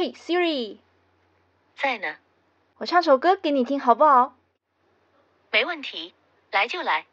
[0.00, 0.78] 嘿，Siri，
[1.76, 2.16] 在呢，
[2.78, 4.34] 我唱首歌给你听好不好？
[5.50, 6.14] 没问题，
[6.50, 7.04] 来就来。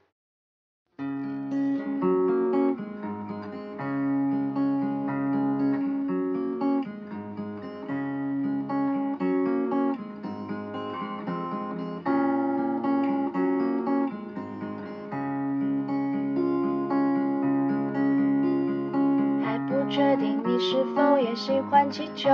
[19.90, 22.30] 确定你是否也喜欢气球，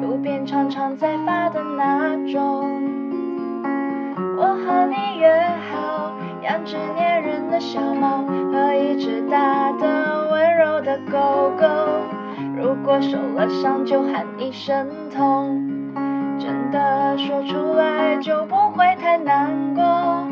[0.00, 2.82] 路边常常在发的那种。
[4.36, 5.30] 我和你约
[5.70, 11.66] 好，养只粘人的小猫和一只大的温柔的狗狗。
[12.56, 15.70] 如果受了伤就喊一声痛，
[16.38, 20.26] 真的说出来就不会太难过。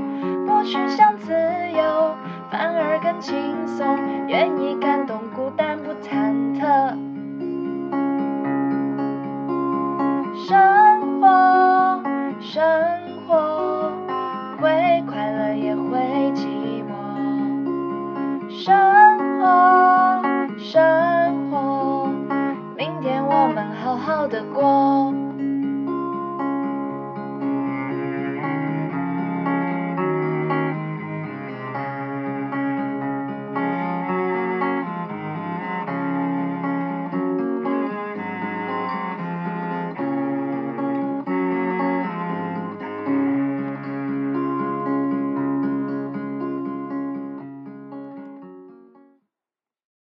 [0.46, 1.32] 不去想自
[15.22, 16.00] 快乐也会
[16.34, 16.90] 寂寞。
[18.50, 18.74] 生
[19.38, 20.18] 活，
[20.58, 22.08] 生活，
[22.76, 25.14] 明天我们好好的过。